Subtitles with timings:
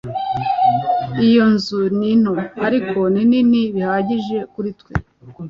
[1.27, 2.33] Iyo nzu ni nto,
[2.65, 4.93] ariko ni nini bihagije kuri twe.